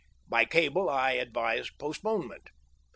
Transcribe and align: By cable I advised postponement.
By 0.27 0.45
cable 0.45 0.89
I 0.89 1.11
advised 1.11 1.77
postponement. 1.77 2.49